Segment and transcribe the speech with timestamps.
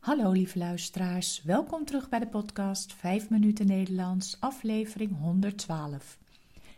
[0.00, 6.18] Hallo lieve luisteraars, welkom terug bij de podcast 5 minuten Nederlands, aflevering 112.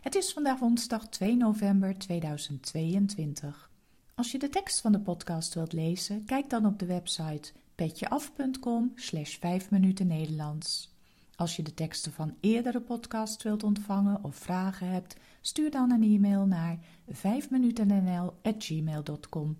[0.01, 3.69] Het is vandaag woensdag 2 november 2022.
[4.15, 8.91] Als je de tekst van de podcast wilt lezen, kijk dan op de website petjeaf.com
[8.95, 10.95] slash 5 minuten Nederlands.
[11.35, 16.03] Als je de teksten van eerdere podcasts wilt ontvangen of vragen hebt, stuur dan een
[16.03, 16.79] e-mail naar
[17.11, 19.57] 5minutennl.gmail.com.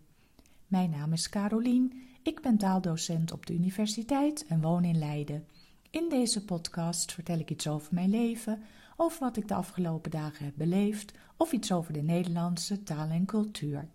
[0.67, 5.47] Mijn naam is Carolien, ik ben taaldocent op de universiteit en woon in Leiden.
[5.89, 8.61] In deze podcast vertel ik iets over mijn leven,
[8.95, 13.25] over wat ik de afgelopen dagen heb beleefd of iets over de Nederlandse taal en
[13.25, 13.87] cultuur.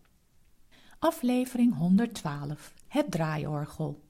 [0.98, 4.02] Aflevering 112: Het draaiorgel.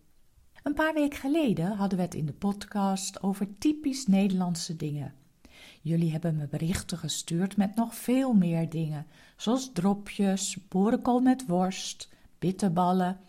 [0.62, 5.14] Een paar weken geleden hadden we het in de podcast over typisch Nederlandse dingen.
[5.80, 9.06] Jullie hebben me berichten gestuurd met nog veel meer dingen,
[9.37, 13.21] zoals dropjes, boerenkool met worst, bitterballen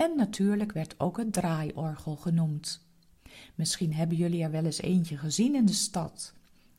[0.00, 2.86] en natuurlijk werd ook het draaiorgel genoemd.
[3.54, 6.34] Misschien hebben jullie er wel eens eentje gezien in de stad.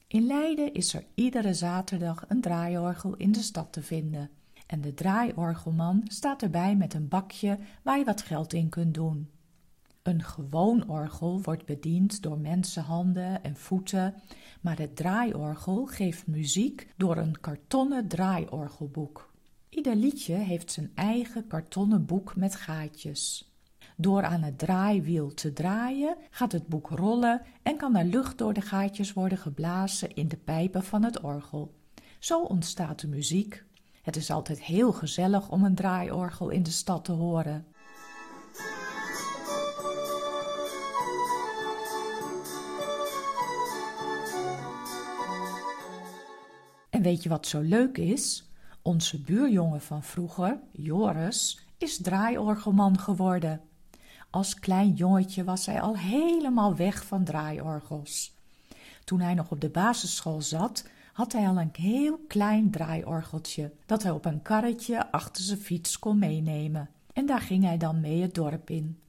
[0.07, 4.29] In Leiden is er iedere zaterdag een draaiorgel in de stad te vinden.
[4.67, 9.29] En de draaiorgelman staat erbij met een bakje waar je wat geld in kunt doen.
[10.03, 14.13] Een gewoon orgel wordt bediend door mensenhanden en voeten,
[14.61, 19.30] maar het draaiorgel geeft muziek door een kartonnen draaiorgelboek.
[19.71, 23.51] Ieder liedje heeft zijn eigen kartonnen boek met gaatjes.
[23.97, 28.53] Door aan het draaiwiel te draaien gaat het boek rollen en kan er lucht door
[28.53, 31.73] de gaatjes worden geblazen in de pijpen van het orgel.
[32.19, 33.63] Zo ontstaat de muziek.
[34.01, 37.65] Het is altijd heel gezellig om een draaiorgel in de stad te horen.
[46.89, 48.50] En weet je wat zo leuk is?
[48.81, 53.61] Onze buurjongen van vroeger, Joris, is draaiorgelman geworden.
[54.29, 58.35] Als klein jongetje was hij al helemaal weg van draaiorgels.
[59.03, 64.03] Toen hij nog op de basisschool zat, had hij al een heel klein draaiorgeltje dat
[64.03, 66.89] hij op een karretje achter zijn fiets kon meenemen.
[67.13, 68.99] En daar ging hij dan mee het dorp in.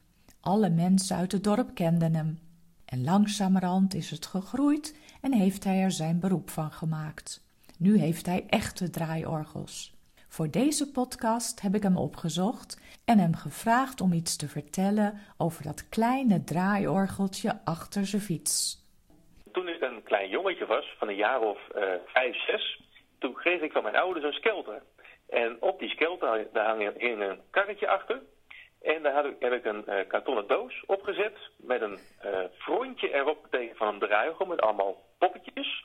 [0.41, 2.39] Alle mensen uit het dorp kenden hem.
[2.85, 7.43] En langzamerhand is het gegroeid en heeft hij er zijn beroep van gemaakt.
[7.83, 9.93] Nu heeft hij echte draaiorgels.
[10.29, 15.63] Voor deze podcast heb ik hem opgezocht en hem gevraagd om iets te vertellen over
[15.63, 18.55] dat kleine draaiorgeltje achter zijn fiets.
[19.53, 22.81] Toen ik een klein jongetje was, van een jaar of uh, vijf, zes,
[23.19, 24.83] toen kreeg ik van mijn ouders een skelter.
[25.29, 28.21] En op die skelter daar hing een karretje achter.
[28.83, 33.77] En daar heb ik een uh, kartonnen doos opgezet met een uh, frontje erop tegen
[33.77, 35.85] van een draaiorgel met allemaal poppetjes.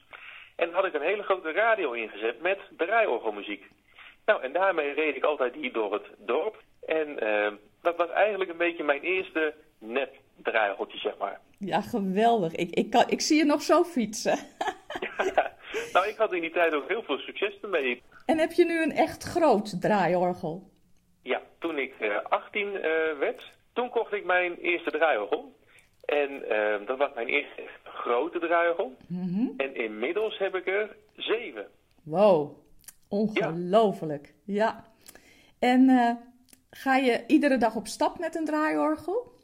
[0.57, 3.66] En had ik een hele grote radio ingezet met draaiorgelmuziek.
[4.25, 6.63] Nou, en daarmee reed ik altijd hier door het dorp.
[6.85, 7.51] En uh,
[7.81, 11.40] dat was eigenlijk een beetje mijn eerste nep draaiorgeltje, zeg maar.
[11.57, 12.56] Ja, geweldig.
[12.56, 14.38] Ik, ik, kan, ik zie je nog zo fietsen.
[15.35, 15.56] ja,
[15.94, 18.01] nou, ik had in die tijd ook heel veel succes ermee.
[18.25, 20.69] En heb je nu een echt groot draaiorgel?
[21.22, 22.81] Ja, toen ik uh, 18 uh,
[23.19, 25.56] werd, toen kocht ik mijn eerste draaiorgel.
[26.06, 27.62] En uh, dat was mijn eerste
[28.07, 28.95] grote draaiorgel.
[29.07, 29.53] Mm -hmm.
[29.57, 31.68] En inmiddels heb ik er zeven.
[32.03, 32.57] Wow,
[33.09, 34.34] ongelooflijk.
[34.45, 34.66] Ja.
[34.66, 34.85] ja.
[35.59, 36.12] En uh,
[36.69, 39.35] ga je iedere dag op stap met een draaiorgel?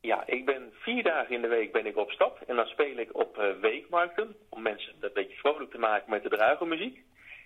[0.00, 2.42] Ja, ik ben vier dagen in de week ben ik op stap.
[2.46, 4.36] En dan speel ik op uh, weekmarkten.
[4.48, 7.04] Om mensen een beetje vrolijk te maken met de draaiorgelmuziek.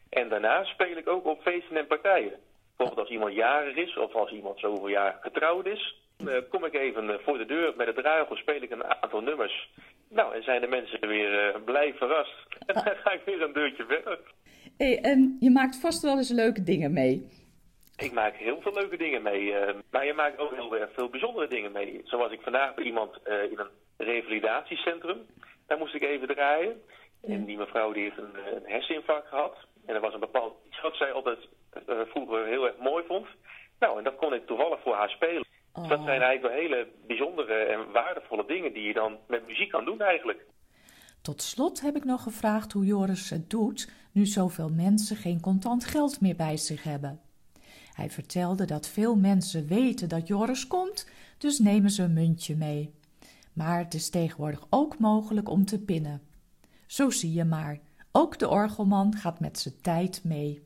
[0.08, 2.32] En daarna speel ik ook op feesten en partijen.
[2.76, 6.00] Bijvoorbeeld als iemand jarig is of als iemand zoveel jaar getrouwd is.
[6.24, 9.70] Uh, kom ik even voor de deur met het draaiorgel, speel ik een aantal nummers.
[10.12, 12.46] Nou, en zijn de mensen weer uh, blij verrast.
[12.66, 14.18] En dan ga ik weer een deurtje verder.
[14.76, 17.28] Hey, en je maakt vast wel eens leuke dingen mee.
[17.96, 19.42] Ik maak heel veel leuke dingen mee.
[19.42, 22.00] Uh, maar je maakt ook heel erg veel bijzondere dingen mee.
[22.04, 25.18] Zoals ik vandaag bij iemand uh, in een revalidatiecentrum.
[25.66, 26.82] Daar moest ik even draaien.
[27.22, 27.34] Ja.
[27.34, 29.56] En die mevrouw die heeft een, een herseninfarct gehad.
[29.86, 31.38] En er was een bepaald iets wat zij altijd
[32.12, 33.26] vroeger heel erg mooi vond.
[33.78, 35.44] Nou, en dat kon ik toevallig voor haar spelen.
[35.72, 35.88] Oh.
[35.88, 39.84] Dat zijn eigenlijk wel hele bijzondere en waardevolle dingen die je dan met muziek kan
[39.84, 40.44] doen eigenlijk.
[41.22, 45.84] Tot slot heb ik nog gevraagd hoe Joris het doet nu zoveel mensen geen contant
[45.84, 47.20] geld meer bij zich hebben.
[47.92, 52.94] Hij vertelde dat veel mensen weten dat Joris komt, dus nemen ze een muntje mee.
[53.52, 56.22] Maar het is tegenwoordig ook mogelijk om te pinnen.
[56.86, 57.78] Zo zie je maar,
[58.12, 60.62] ook de orgelman gaat met zijn tijd mee.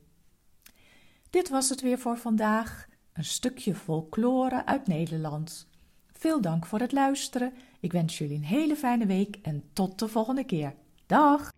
[1.29, 2.87] Dit was het weer voor vandaag
[3.17, 5.67] een stukje folklore uit Nederland.
[6.13, 7.53] Veel dank voor het luisteren.
[7.79, 10.73] Ik wens jullie een hele fijne week en tot de volgende keer.
[11.05, 11.51] Dag!